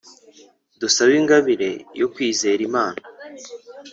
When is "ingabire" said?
1.21-1.69